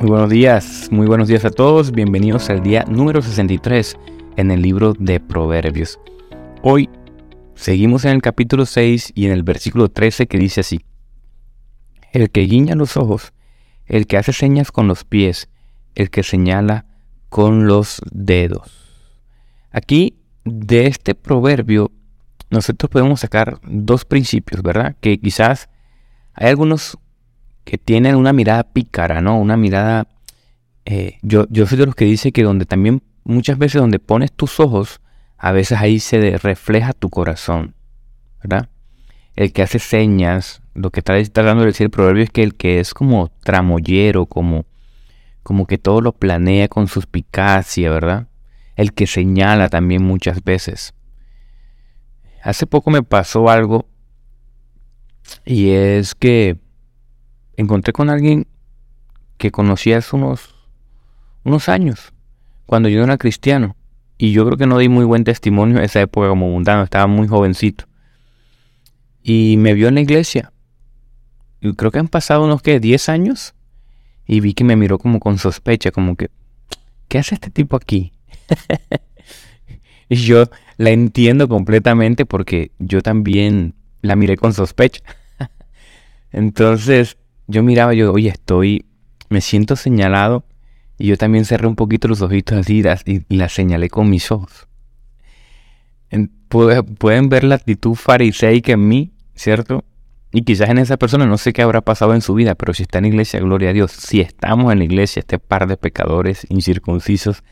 [0.00, 1.92] Muy buenos días, muy buenos días a todos.
[1.92, 3.98] Bienvenidos al día número 63
[4.38, 6.00] en el libro de Proverbios.
[6.62, 6.88] Hoy
[7.54, 10.80] seguimos en el capítulo 6 y en el versículo 13 que dice así.
[12.12, 13.34] El que guiña los ojos,
[13.84, 15.50] el que hace señas con los pies,
[15.94, 16.86] el que señala
[17.28, 18.72] con los dedos.
[19.70, 21.92] Aquí de este proverbio
[22.48, 24.96] nosotros podemos sacar dos principios, ¿verdad?
[25.02, 25.68] Que quizás
[26.32, 26.96] hay algunos
[27.70, 29.38] que tienen una mirada pícara, ¿no?
[29.38, 30.08] Una mirada...
[30.86, 34.32] Eh, yo, yo soy de los que dice que donde también muchas veces donde pones
[34.32, 35.00] tus ojos,
[35.38, 37.76] a veces ahí se refleja tu corazón,
[38.42, 38.68] ¿verdad?
[39.36, 42.56] El que hace señas, lo que está tratando de decir el proverbio es que el
[42.56, 44.66] que es como tramoyero, como,
[45.44, 48.26] como que todo lo planea con suspicacia, ¿verdad?
[48.74, 50.92] El que señala también muchas veces.
[52.42, 53.86] Hace poco me pasó algo
[55.44, 56.58] y es que
[57.56, 58.46] encontré con alguien
[59.38, 60.54] que conocí hace unos,
[61.44, 62.12] unos años,
[62.66, 63.76] cuando yo era cristiano.
[64.18, 67.06] Y yo creo que no di muy buen testimonio en esa época como mundano, estaba
[67.06, 67.86] muy jovencito.
[69.22, 70.52] Y me vio en la iglesia.
[71.60, 73.54] Y creo que han pasado unos que 10 años.
[74.26, 76.30] Y vi que me miró como con sospecha, como que,
[77.08, 78.12] ¿qué hace este tipo aquí?
[80.08, 80.44] y yo
[80.76, 85.02] la entiendo completamente porque yo también la miré con sospecha.
[86.32, 87.16] Entonces,
[87.50, 88.86] yo miraba, yo, oye, estoy,
[89.28, 90.44] me siento señalado.
[90.98, 94.68] Y yo también cerré un poquito los ojitos así y, la señalé con mis ojos.
[96.48, 99.84] pueden ver la actitud fariseica en mí, ¿cierto?
[100.32, 102.82] Y quizás en esa persona no sé qué habrá pasado en su vida, pero si
[102.82, 103.92] está en la iglesia, gloria a Dios.
[103.92, 107.42] Si estamos en la iglesia, este par de pecadores incircuncisos,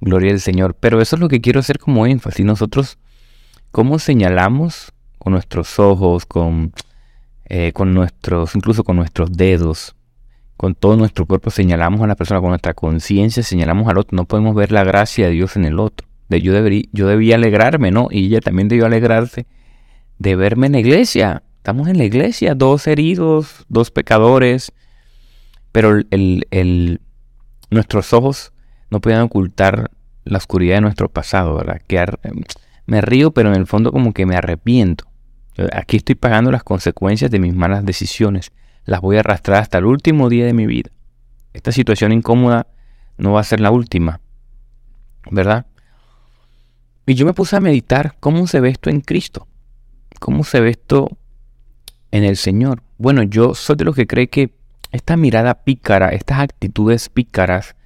[0.00, 0.74] gloria al Señor.
[0.80, 2.44] Pero eso es lo que quiero hacer como énfasis.
[2.44, 2.98] Nosotros,
[3.70, 6.72] ¿cómo señalamos con nuestros ojos, con
[7.48, 9.94] eh, con nuestros, incluso con nuestros dedos,
[10.56, 14.16] con todo nuestro cuerpo señalamos a la persona, con nuestra conciencia señalamos al otro.
[14.16, 16.06] No podemos ver la gracia de Dios en el otro.
[16.28, 18.08] Yo, debería, yo debía alegrarme, ¿no?
[18.10, 19.46] Y ella también debió alegrarse
[20.18, 21.42] de verme en la iglesia.
[21.58, 24.72] Estamos en la iglesia, dos heridos, dos pecadores,
[25.72, 27.00] pero el,
[27.70, 28.52] nuestros ojos
[28.90, 29.90] no pueden ocultar
[30.24, 31.80] la oscuridad de nuestro pasado, ¿verdad?
[31.86, 32.04] Que
[32.86, 35.05] me río, pero en el fondo como que me arrepiento.
[35.72, 38.52] Aquí estoy pagando las consecuencias de mis malas decisiones.
[38.84, 40.90] Las voy a arrastrar hasta el último día de mi vida.
[41.54, 42.66] Esta situación incómoda
[43.16, 44.20] no va a ser la última.
[45.30, 45.66] ¿Verdad?
[47.06, 49.46] Y yo me puse a meditar cómo se ve esto en Cristo.
[50.20, 51.16] ¿Cómo se ve esto
[52.10, 52.82] en el Señor?
[52.98, 54.54] Bueno, yo soy de los que cree que
[54.92, 57.76] esta mirada pícara, estas actitudes pícaras,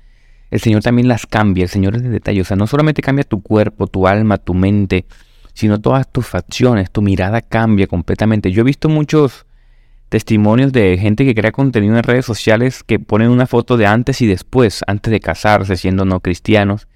[0.51, 1.65] el Señor también las cambia.
[1.65, 2.41] El Señor es de detalle.
[2.41, 5.07] O sea, no solamente cambia tu cuerpo, tu alma, tu mente,
[5.55, 8.53] sino todas tus facciones, tu mirada cambia completamente.
[8.53, 9.47] Yo he visto muchos
[10.09, 14.21] testimonios de gente que crea contenido en redes sociales que ponen una foto de antes
[14.21, 16.89] y después, antes de casarse, siendo no cristianos,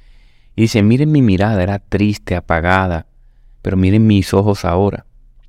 [0.57, 3.07] y dicen, miren mi mirada, era triste, apagada,
[3.63, 5.07] pero miren mis ojos ahora.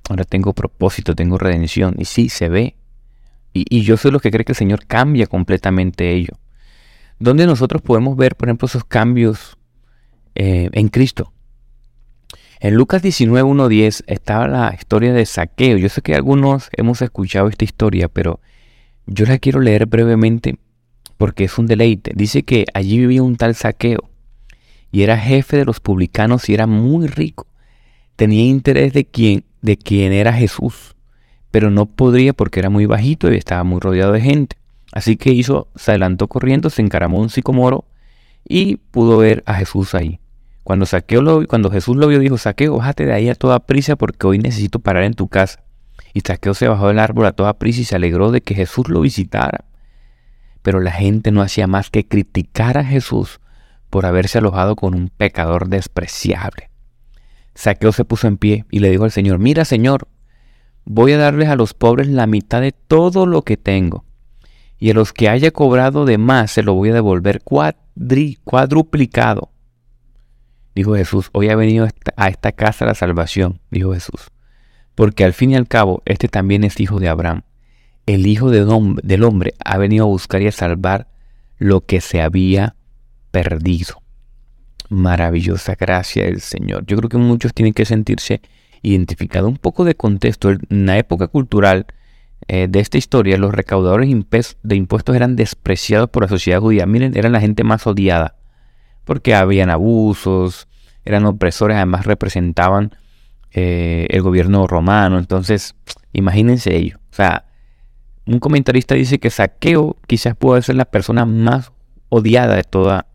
[0.10, 1.96] Ahora tengo propósito, tengo redención.
[1.98, 2.76] Y sí, se ve.
[3.54, 6.38] Y, yo soy los que cree que el Señor cambia completamente ello.
[7.20, 9.58] ¿Dónde nosotros podemos ver, por ejemplo, esos cambios
[10.36, 11.32] eh, en Cristo?
[12.62, 15.78] En Lucas 19.1.10 estaba la historia de Saqueo.
[15.78, 18.40] Yo sé que algunos hemos escuchado esta historia, pero
[19.06, 20.58] yo la quiero leer brevemente
[21.18, 22.12] porque es un deleite.
[22.16, 24.10] Dice que allí vivía un tal Saqueo
[24.90, 27.46] y era jefe de los publicanos y era muy rico.
[28.16, 30.96] Tenía interés de quién, de quién era Jesús,
[31.52, 34.56] pero no podría porque era muy bajito y estaba muy rodeado de gente.
[34.94, 37.84] Así que hizo, se adelantó corriendo, se encaramó un sicomoro
[38.48, 40.22] y pudo ver a Jesús ahí.
[40.66, 43.98] Cuando, Saqueo lo, cuando Jesús lo vio, dijo, Saqueo, bájate de ahí a toda prisa
[43.98, 45.64] porque hoy necesito parar en tu casa.
[46.12, 48.90] Y Saqueo se bajó del árbol a toda prisa y se alegró de que Jesús
[48.90, 49.66] lo visitara.
[50.64, 53.42] Pero la gente no hacía más que criticar a Jesús
[53.92, 56.72] por haberse alojado con un pecador despreciable.
[57.54, 60.08] Saqueo se puso en pie y le dijo al Señor, mira Señor,
[60.84, 64.04] voy a darles a los pobres la mitad de todo lo que tengo,
[64.80, 69.52] y a los que haya cobrado de más se lo voy a devolver cuadruplicado.
[70.76, 71.88] Dijo Jesús, hoy ha venido
[72.18, 74.30] a esta casa la salvación, dijo Jesús,
[74.94, 77.44] porque al fin y al cabo este también es hijo de Abraham.
[78.06, 81.08] El Hijo del Hombre ha venido a buscar y a salvar
[81.58, 82.76] lo que se había
[83.32, 84.04] perdido.
[84.90, 86.86] Maravillosa gracia del Señor.
[86.86, 88.42] Yo creo que muchos tienen que sentirse
[88.84, 89.50] identificados.
[89.50, 90.52] Un poco de contexto.
[90.52, 91.88] En la época cultural
[92.48, 96.86] eh, de esta historia, los recaudadores de impuestos eran despreciados por la sociedad judía.
[96.86, 98.36] Miren, eran la gente más odiada
[99.06, 100.68] porque habían abusos,
[101.06, 102.96] eran opresores, además representaban
[103.52, 105.18] eh, el gobierno romano.
[105.20, 105.76] Entonces,
[106.12, 106.98] imagínense ello.
[107.12, 107.46] O sea,
[108.26, 111.72] un comentarista dice que Saqueo quizás puede ser la persona más
[112.10, 113.08] odiada de toda,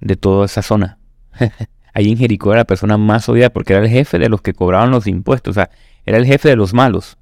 [0.00, 0.98] de toda esa zona.
[1.94, 4.52] Ahí en Jericó era la persona más odiada porque era el jefe de los que
[4.52, 5.70] cobraban los impuestos, o sea,
[6.06, 7.16] era el jefe de los malos.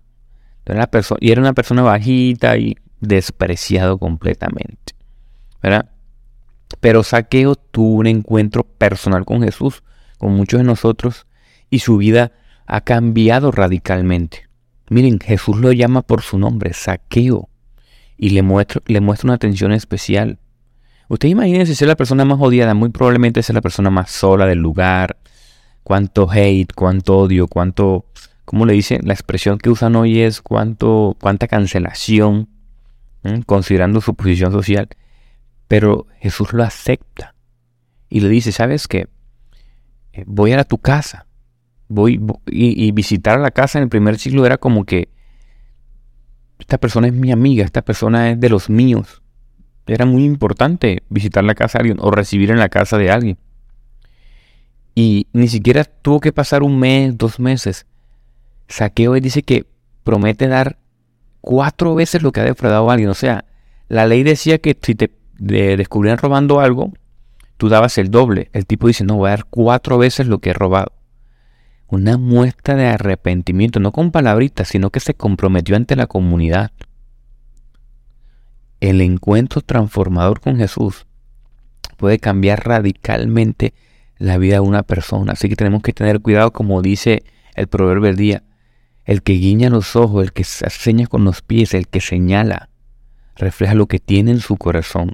[0.67, 0.91] Era
[1.21, 4.95] y era una persona bajita y despreciado completamente.
[5.63, 5.91] ¿verdad?
[6.81, 9.82] Pero Saqueo tuvo un encuentro personal con Jesús,
[10.19, 11.26] con muchos de nosotros,
[11.70, 12.32] y su vida
[12.67, 14.49] ha cambiado radicalmente.
[14.91, 17.49] Miren, Jesús lo llama por su nombre, Saqueo,
[18.17, 20.38] y le muestra, le muestra una atención especial.
[21.09, 24.59] Usted imagínense ser la persona más odiada, muy probablemente ser la persona más sola del
[24.59, 25.17] lugar.
[25.82, 28.05] Cuánto hate, cuánto odio, cuánto,
[28.44, 29.00] ¿cómo le dicen?
[29.05, 32.49] La expresión que usan hoy es cuánto, cuánta cancelación,
[33.47, 34.88] considerando su posición social.
[35.69, 37.35] Pero Jesús lo acepta
[38.09, 39.09] y le dice, ¿sabes qué?
[40.12, 41.26] Eh, voy a tu casa.
[41.88, 45.09] Voy, y, y, visitar la casa en el primer siglo era como que
[46.59, 49.23] esta persona es mi amiga, esta persona es de los míos.
[49.87, 53.38] Era muy importante visitar la casa de alguien o recibir en la casa de alguien.
[54.94, 57.87] Y ni siquiera tuvo que pasar un mes, dos meses.
[58.69, 59.64] Saqueo dice que
[60.05, 60.79] promete dar
[61.41, 63.09] cuatro veces lo que ha defraudado a alguien.
[63.09, 63.44] O sea,
[63.88, 66.93] la ley decía que si te descubrían robando algo,
[67.56, 68.50] tú dabas el doble.
[68.52, 70.93] El tipo dice, no, voy a dar cuatro veces lo que he robado.
[71.87, 76.70] Una muestra de arrepentimiento, no con palabritas, sino que se comprometió ante la comunidad
[78.81, 81.06] el encuentro transformador con Jesús
[81.96, 83.75] puede cambiar radicalmente
[84.19, 85.32] la vida de una persona.
[85.32, 87.25] Así que tenemos que tener cuidado, como dice
[87.55, 88.43] el proverbio del día.
[89.05, 92.69] El que guiña los ojos, el que seña con los pies, el que señala,
[93.37, 95.12] refleja lo que tiene en su corazón.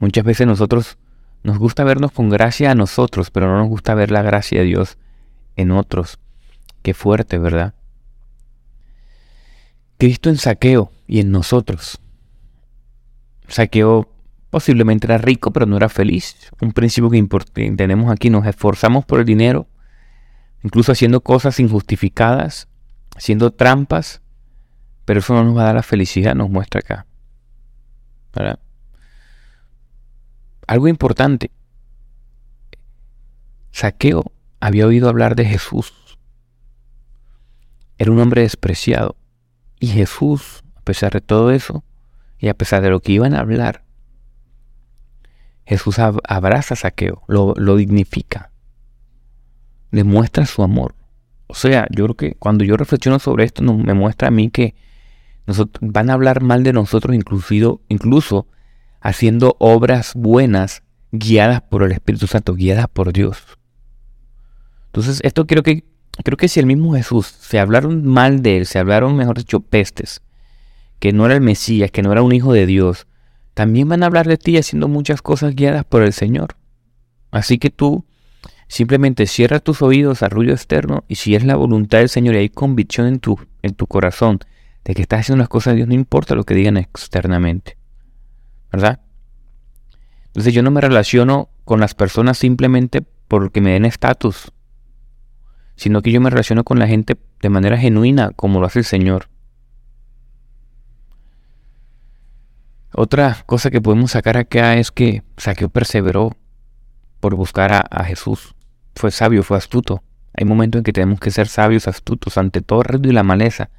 [0.00, 0.98] Muchas veces nosotros
[1.42, 4.66] nos gusta vernos con gracia a nosotros, pero no nos gusta ver la gracia de
[4.66, 4.98] Dios
[5.56, 6.18] en otros.
[6.82, 7.74] Qué fuerte, ¿verdad?
[9.98, 12.00] Cristo en saqueo y en nosotros.
[13.48, 14.10] Saqueo
[14.50, 16.50] posiblemente era rico, pero no era feliz.
[16.60, 19.66] Un principio que tenemos aquí, nos esforzamos por el dinero,
[20.62, 22.68] incluso haciendo cosas injustificadas,
[23.16, 24.22] haciendo trampas,
[25.04, 27.06] pero eso no nos va a dar la felicidad, nos muestra acá.
[30.66, 31.50] Algo importante.
[33.70, 36.18] Saqueo había oído hablar de Jesús.
[37.98, 39.16] Era un hombre despreciado.
[39.78, 41.84] Y Jesús, a pesar de todo eso,
[42.38, 43.84] y a pesar de lo que iban a hablar,
[45.66, 48.50] Jesús abraza a Saqueo, lo, dignifica,
[49.90, 50.94] le muestra su amor.
[51.46, 54.74] O sea, yo creo que cuando yo reflexiono sobre esto, me muestra a mí que
[55.80, 58.46] van a hablar mal de nosotros, incluso
[59.04, 63.36] haciendo obras buenas guiadas por el Espíritu Santo, guiadas por Dios.
[64.86, 65.84] Entonces, esto creo que,
[66.24, 69.60] creo que si el mismo Jesús se hablaron mal de él, se hablaron, mejor dicho,
[69.60, 70.22] pestes,
[71.00, 73.06] que no era el Mesías, que no era un hijo de Dios,
[73.52, 76.56] también van a hablar de ti haciendo muchas cosas guiadas por el Señor.
[77.30, 78.06] Así que tú
[78.68, 82.38] simplemente cierra tus oídos al ruido externo y si es la voluntad del Señor y
[82.38, 84.40] hay convicción en tu, en tu corazón
[84.82, 87.76] de que estás haciendo las cosas de Dios, no importa lo que digan externamente.
[88.74, 88.98] ¿Verdad?
[90.26, 94.50] Entonces yo no me relaciono con las personas simplemente porque me den estatus,
[95.76, 98.84] sino que yo me relaciono con la gente de manera genuina como lo hace el
[98.84, 99.28] Señor.
[102.92, 106.36] Otra cosa que podemos sacar acá es que Saqueo perseveró
[107.20, 108.56] por buscar a, Jesús.
[108.96, 110.02] Fue sabio, fue astuto.
[110.36, 113.22] Hay momentos en que tenemos que ser sabios, astutos, ante todo el reto y la
[113.22, 113.70] maleza,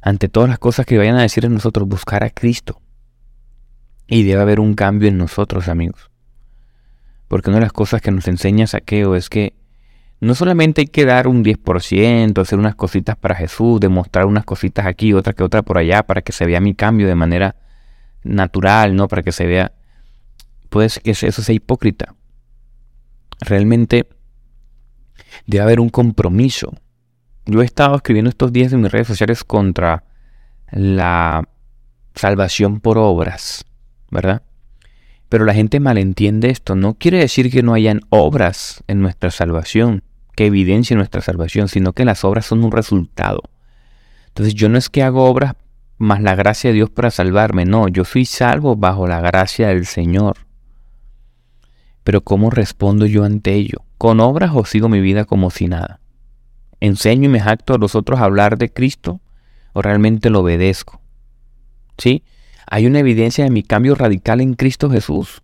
[0.00, 2.81] ante todas las cosas que vayan a decir en nosotros, buscar a Cristo.
[4.12, 6.10] Y debe haber un cambio en nosotros, amigos.
[7.28, 9.54] Porque una de las cosas que nos enseña Saqueo es que
[10.20, 14.84] no solamente hay que dar un 10%, hacer unas cositas para Jesús, demostrar unas cositas
[14.84, 17.56] aquí, otra que otra por allá, para que se vea mi cambio de manera
[18.22, 19.08] natural, ¿no?
[19.08, 19.72] Para que se vea,
[20.68, 22.14] puede que eso sea hipócrita.
[23.40, 24.10] Realmente
[25.46, 26.74] debe haber un compromiso.
[27.46, 30.04] Yo he estado escribiendo estos días en mis redes sociales contra
[30.70, 31.48] la
[32.14, 33.64] salvación por obras,
[34.12, 34.42] ¿verdad?
[35.28, 36.76] Pero la gente malentiende esto.
[36.76, 40.04] No quiere decir que no hayan obras en nuestra salvación,
[40.36, 43.42] que evidencien nuestra salvación, sino que las obras son un resultado.
[44.28, 45.54] Entonces yo no es que hago obras
[45.96, 47.64] más la gracia de Dios para salvarme.
[47.64, 50.36] No, yo soy salvo bajo la gracia del Señor.
[52.04, 53.78] Pero ¿cómo respondo yo ante ello?
[53.96, 56.00] ¿Con obras o sigo mi vida como si nada?
[56.80, 59.20] ¿Enseño y me jacto a los otros a hablar de Cristo
[59.72, 61.00] o realmente lo obedezco?
[61.96, 62.24] ¿Sí?
[62.74, 65.42] ¿Hay una evidencia de mi cambio radical en Cristo Jesús?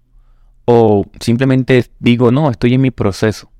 [0.64, 3.52] ¿O simplemente digo, no, estoy en mi proceso?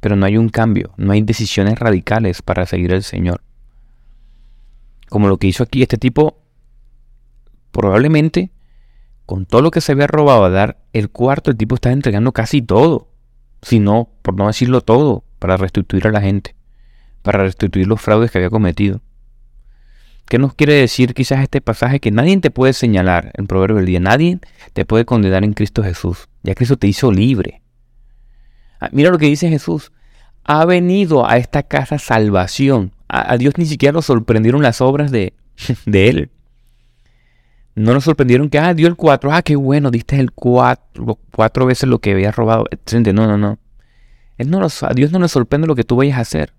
[0.00, 3.44] Pero no hay un cambio, no hay decisiones radicales para seguir al Señor.
[5.08, 6.42] como lo que hizo aquí este tipo,
[7.70, 8.50] probablemente
[9.24, 12.32] con todo lo que se había robado a dar el cuarto, el tipo está entregando
[12.32, 13.12] casi todo,
[13.62, 16.56] si no, por no decirlo todo, para restituir a la gente,
[17.22, 19.00] para restituir los fraudes que había cometido.
[20.26, 22.00] ¿Qué nos quiere decir quizás este pasaje?
[22.00, 24.38] Que nadie te puede señalar en Proverbio del día, nadie
[24.72, 27.62] te puede condenar en Cristo Jesús, ya Cristo te hizo libre.
[28.80, 29.92] Ah, mira lo que dice Jesús,
[30.44, 32.92] ha venido a esta casa salvación.
[33.08, 35.34] A, Dios ni siquiera lo sorprendieron las obras de,
[35.86, 36.30] de Él.
[37.74, 41.66] No nos sorprendieron que, ah, dio el cuatro, ah, qué bueno, diste el cuatro, cuatro
[41.66, 42.66] veces lo que había robado.
[42.92, 43.58] No, no, no.
[44.38, 46.52] No a Dios no le sorprende lo que tú vayas a hacer.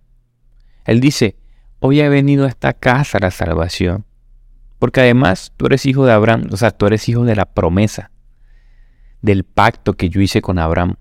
[0.85, 1.35] Él dice,
[1.85, 4.05] hoy ha venido a esta casa la salvación.
[4.79, 8.11] Porque además tú eres hijo de Abraham, o sea, tú eres hijo de la promesa,
[9.21, 10.95] del pacto que yo hice con Abraham.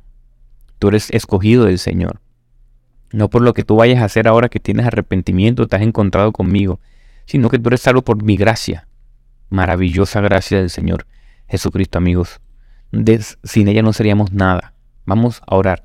[0.79, 2.21] Tú eres escogido del Señor.
[3.13, 6.33] No por lo que tú vayas a hacer ahora que tienes arrepentimiento, te has encontrado
[6.33, 6.81] conmigo,
[7.27, 8.87] sino que tú eres salvo por mi gracia.
[9.51, 11.07] Maravillosa gracia del Señor
[11.49, 12.41] Jesucristo, amigos.
[13.43, 14.75] sin ella no seríamos nada.
[15.05, 15.85] Vamos a orar.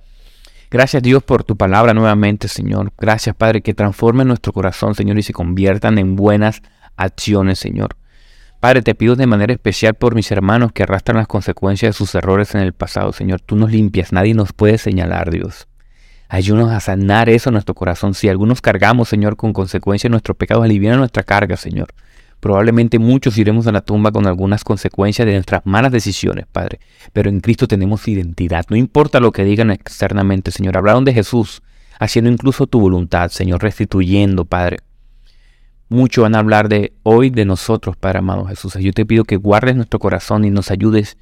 [0.72, 2.94] Gracias Dios por tu palabra nuevamente, Señor.
[2.98, 6.62] Gracias Padre que transforme nuestro corazón, Señor, y se conviertan en buenas
[6.96, 7.96] acciones, Señor.
[8.60, 12.14] Padre, te pido de manera especial por mis hermanos que arrastran las consecuencias de sus
[12.14, 13.40] errores en el pasado, Señor.
[13.40, 15.68] Tú nos limpias, nadie nos puede señalar, Dios.
[16.28, 18.14] Ayúdanos a sanar eso en nuestro corazón.
[18.14, 21.88] Si algunos cargamos, Señor, con consecuencias de nuestros pecados, alivia nuestra carga, Señor.
[22.40, 26.80] Probablemente muchos iremos a la tumba con algunas consecuencias de nuestras malas decisiones, Padre.
[27.12, 28.66] Pero en Cristo tenemos identidad.
[28.70, 30.78] No importa lo que digan externamente, Señor.
[30.78, 31.62] Hablaron de Jesús,
[32.00, 34.78] haciendo incluso tu voluntad, Señor, restituyendo, Padre.
[35.90, 38.76] Mucho van a hablar de hoy de nosotros, Padre amado Jesús.
[38.76, 41.18] Yo te pido que guardes nuestro corazón y nos ayudes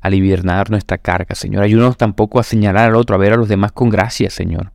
[0.00, 1.62] a liberar nuestra carga, Señor.
[1.62, 4.72] Ayúdanos tampoco a señalar al otro, a ver a los demás con gracia, Señor.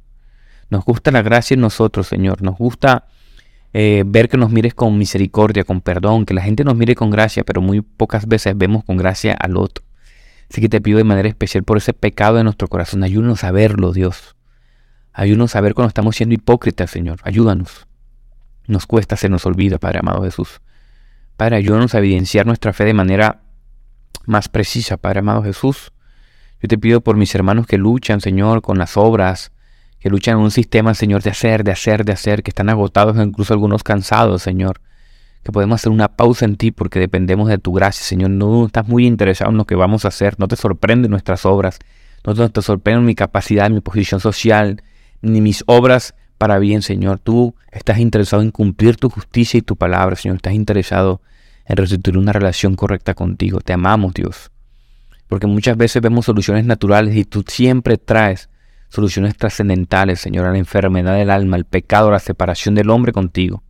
[0.70, 2.42] Nos gusta la gracia en nosotros, Señor.
[2.42, 3.06] Nos gusta
[3.74, 7.10] eh, ver que nos mires con misericordia, con perdón, que la gente nos mire con
[7.10, 9.84] gracia, pero muy pocas veces vemos con gracia al otro.
[10.50, 13.52] Así que te pido de manera especial por ese pecado de nuestro corazón, ayúdanos a
[13.52, 14.36] verlo, Dios.
[15.12, 17.20] Ayúdanos a ver cuando estamos siendo hipócritas, Señor.
[17.24, 17.88] Ayúdanos.
[18.68, 20.62] Nos cuesta, se nos olvida, Padre amado Jesús.
[21.38, 23.42] Padre, ayúdanos a evidenciar nuestra fe de manera
[24.26, 25.92] más precisa, Padre amado Jesús.
[26.62, 29.52] Yo te pido por mis hermanos que luchan, Señor, con las obras,
[30.04, 33.16] que luchan en un sistema, Señor, de hacer, de hacer, de hacer, que están agotados,
[33.16, 34.82] incluso algunos cansados, Señor.
[35.44, 38.32] Que podemos hacer una pausa en ti porque dependemos de tu gracia, Señor.
[38.32, 41.80] No estás muy interesado en lo que vamos a hacer, no te sorprenden nuestras obras,
[42.26, 44.84] no te sorprenden mi capacidad, mi posición social,
[45.22, 47.20] ni mis obras para bien, Señor.
[47.20, 50.36] Tú estás interesado en cumplir tu justicia y tu palabra, Señor.
[50.36, 51.22] Estás interesado
[51.66, 53.62] en restituir una relación correcta contigo.
[53.62, 54.52] Te amamos, Dios.
[55.30, 58.50] Porque muchas veces vemos soluciones naturales y tú siempre traes
[58.94, 63.64] soluciones trascendentales, Señor, a la enfermedad del alma, el pecado, la separación del hombre contigo.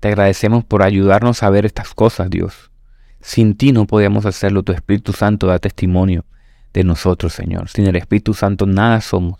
[0.00, 2.72] Te agradecemos por ayudarnos a ver estas cosas, Dios.
[3.20, 6.24] Sin ti no podíamos hacerlo, tu Espíritu Santo da testimonio
[6.72, 7.68] de nosotros, Señor.
[7.68, 9.38] Sin el Espíritu Santo nada somos.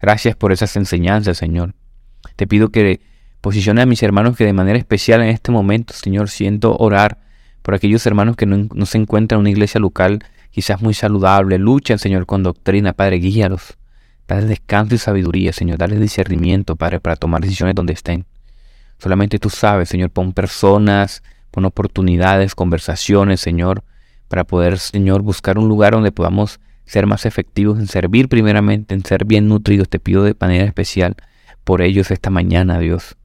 [0.00, 1.74] Gracias por esas enseñanzas, Señor.
[2.36, 3.00] Te pido que
[3.40, 7.18] posicione a mis hermanos que de manera especial en este momento, Señor, siento orar
[7.62, 10.20] por aquellos hermanos que no, no se encuentran en una iglesia local
[10.52, 11.58] quizás muy saludable.
[11.58, 13.76] Luchan, Señor, con doctrina, Padre, guíalos.
[14.26, 15.78] Dale descanso y sabiduría, Señor.
[15.78, 18.26] Dale discernimiento, Padre, para tomar decisiones donde estén.
[18.98, 20.10] Solamente tú sabes, Señor.
[20.10, 23.84] Pon personas, pon oportunidades, conversaciones, Señor,
[24.28, 29.04] para poder, Señor, buscar un lugar donde podamos ser más efectivos en servir primeramente, en
[29.04, 29.88] ser bien nutridos.
[29.88, 31.16] Te pido de manera especial
[31.64, 33.16] por ellos esta mañana, Dios.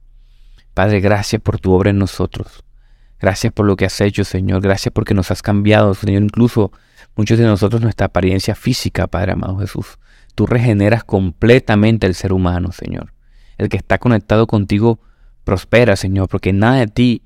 [0.74, 2.64] Padre, gracias por tu obra en nosotros.
[3.18, 4.62] Gracias por lo que has hecho, Señor.
[4.62, 6.22] Gracias porque nos has cambiado, Señor.
[6.22, 6.72] Incluso
[7.16, 9.98] muchos de nosotros nuestra apariencia física, Padre amado Jesús.
[10.34, 13.12] Tú regeneras completamente el ser humano, Señor.
[13.58, 15.00] El que está conectado contigo
[15.44, 17.22] prospera, Señor, porque nada de ti,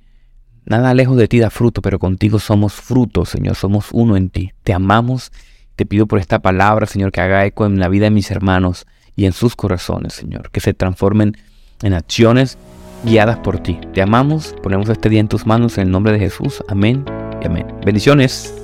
[0.64, 4.52] nada lejos de ti da fruto, pero contigo somos frutos, Señor, somos uno en ti.
[4.62, 5.30] Te amamos,
[5.76, 8.86] te pido por esta palabra, Señor, que haga eco en la vida de mis hermanos
[9.16, 11.36] y en sus corazones, Señor, que se transformen
[11.82, 12.58] en acciones
[13.04, 13.78] guiadas por ti.
[13.92, 16.62] Te amamos, ponemos este día en tus manos en el nombre de Jesús.
[16.68, 17.04] Amén
[17.42, 17.66] y amén.
[17.84, 18.63] Bendiciones.